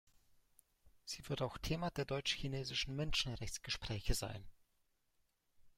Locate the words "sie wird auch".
1.05-1.59